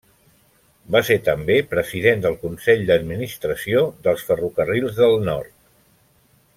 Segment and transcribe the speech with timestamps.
[0.95, 5.55] Va ser també President del Consell d'Administració dels Ferrocarrils del Nord.